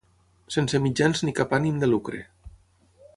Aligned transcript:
Sense 0.55 0.79
mitjans 0.85 1.21
ni 1.27 1.35
cap 1.41 1.55
ànim 1.59 1.77
de 1.83 1.91
lucre. 1.95 2.25